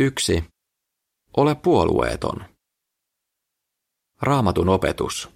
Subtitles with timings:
[0.00, 0.44] 1.
[1.36, 2.44] Ole puolueeton.
[4.22, 5.30] Raamatun opetus.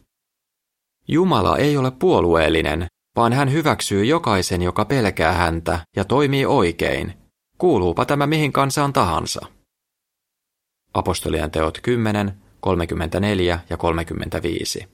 [1.08, 7.14] Jumala ei ole puolueellinen, vaan hän hyväksyy jokaisen, joka pelkää häntä ja toimii oikein,
[7.58, 9.46] kuuluupa tämä mihin kansaan tahansa.
[10.94, 14.88] Apostolien teot 10, 34 ja 35.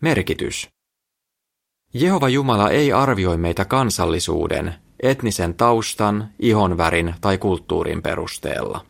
[0.00, 0.68] Merkitys.
[1.94, 8.86] Jehova Jumala ei arvioi meitä kansallisuuden, etnisen taustan, ihonvärin tai kulttuurin perusteella.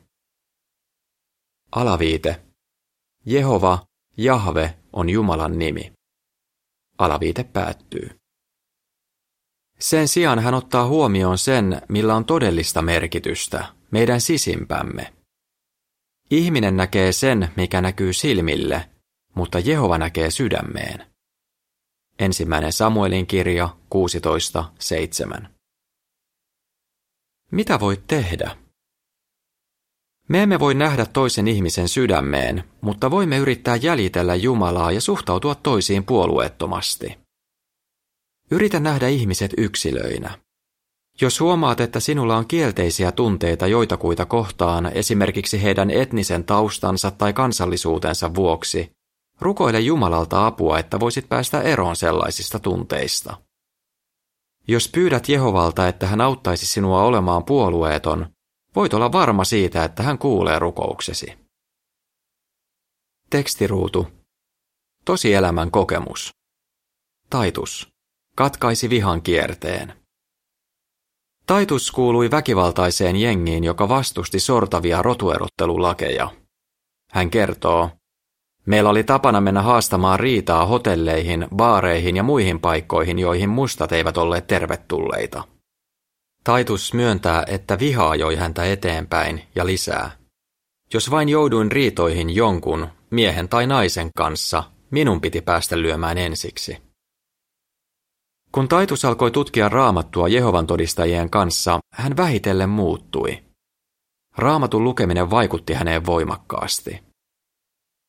[1.72, 2.42] Alaviite.
[3.26, 3.78] Jehova,
[4.16, 5.92] Jahve on Jumalan nimi.
[6.98, 8.10] Alaviite päättyy.
[9.78, 15.12] Sen sijaan hän ottaa huomioon sen, millä on todellista merkitystä, meidän sisimpämme.
[16.30, 18.90] Ihminen näkee sen, mikä näkyy silmille,
[19.34, 21.06] mutta Jehova näkee sydämeen.
[22.18, 25.57] Ensimmäinen Samuelin kirja 16.7.
[27.52, 28.56] Mitä voit tehdä?
[30.28, 36.04] Me emme voi nähdä toisen ihmisen sydämeen, mutta voimme yrittää jäljitellä Jumalaa ja suhtautua toisiin
[36.04, 37.18] puolueettomasti.
[38.50, 40.38] Yritä nähdä ihmiset yksilöinä.
[41.20, 48.34] Jos huomaat, että sinulla on kielteisiä tunteita joitakuita kohtaan esimerkiksi heidän etnisen taustansa tai kansallisuutensa
[48.34, 48.90] vuoksi,
[49.40, 53.36] rukoile Jumalalta apua, että voisit päästä eroon sellaisista tunteista.
[54.68, 58.30] Jos pyydät Jehovalta, että hän auttaisi sinua olemaan puolueeton,
[58.76, 61.38] voit olla varma siitä, että hän kuulee rukouksesi.
[63.30, 64.06] Tekstiruutu.
[65.04, 66.30] Tosielämän kokemus.
[67.30, 67.88] Taitus.
[68.36, 69.92] Katkaisi vihan kierteen.
[71.46, 76.30] Taitus kuului väkivaltaiseen jengiin, joka vastusti sortavia rotuerottelulakeja.
[77.10, 77.90] Hän kertoo,
[78.68, 84.46] Meillä oli tapana mennä haastamaan riitaa hotelleihin, baareihin ja muihin paikkoihin, joihin mustat eivät olleet
[84.46, 85.44] tervetulleita.
[86.44, 90.10] Taitus myöntää, että vihaa joi häntä eteenpäin ja lisää.
[90.94, 96.78] Jos vain jouduin riitoihin jonkun, miehen tai naisen kanssa, minun piti päästä lyömään ensiksi.
[98.52, 103.38] Kun Taitus alkoi tutkia raamattua Jehovan todistajien kanssa, hän vähitellen muuttui.
[104.36, 107.07] Raamatun lukeminen vaikutti häneen voimakkaasti.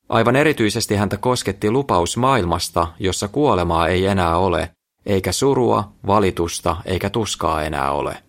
[0.10, 4.72] Aivan erityisesti häntä kosketti lupaus maailmasta, jossa kuolemaa ei enää ole,
[5.06, 8.24] eikä surua, valitusta eikä tuskaa enää ole.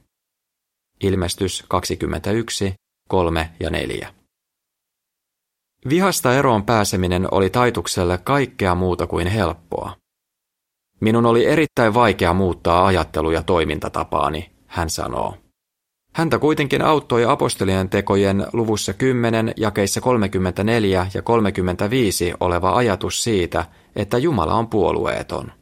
[1.02, 2.74] Ilmestys 21,
[3.08, 4.14] 3 ja 4.
[5.88, 9.96] Vihasta eroon pääseminen oli taitukselle kaikkea muuta kuin helppoa.
[11.00, 15.34] Minun oli erittäin vaikea muuttaa ajattelu- ja toimintatapaani, hän sanoo.
[16.12, 23.64] Häntä kuitenkin auttoi apostolien tekojen luvussa 10 jakeissa 34 ja 35 oleva ajatus siitä,
[23.96, 25.52] että Jumala on puolueeton.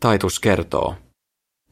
[0.00, 0.94] Taitus kertoo.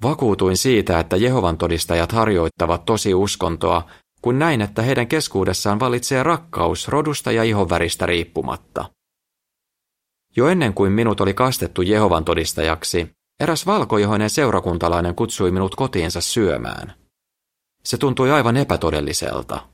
[0.02, 3.82] Vakuutuin siitä, että Jehovan todistajat harjoittavat tosi uskontoa,
[4.22, 8.84] kun näin, että heidän keskuudessaan valitsee rakkaus rodusta ja ihonväristä riippumatta.
[10.36, 13.10] Jo ennen kuin minut oli kastettu Jehovan todistajaksi,
[13.40, 17.03] eräs valkoihoinen seurakuntalainen kutsui minut kotiinsa syömään.
[17.84, 19.68] Se tuntui aivan epätodelliselta.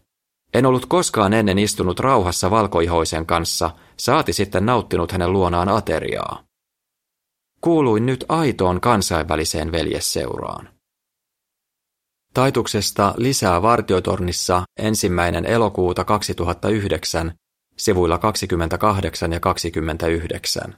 [0.54, 6.44] En ollut koskaan ennen istunut rauhassa valkoihoisen kanssa, saati sitten nauttinut hänen luonaan ateriaa.
[7.60, 10.68] Kuuluin nyt aitoon kansainväliseen veljesseuraan.
[12.34, 17.34] Taituksesta lisää vartiotornissa ensimmäinen elokuuta 2009
[17.76, 20.76] sivuilla 28 ja 29.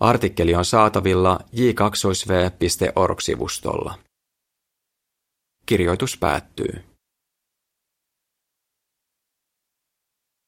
[0.00, 4.05] Artikkeli on saatavilla j2v.org-sivustolla.
[5.66, 6.95] Kirjoitus päättyy.